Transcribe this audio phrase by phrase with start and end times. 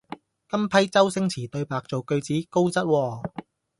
[0.49, 3.23] 今批周星馳對白做句子高質喎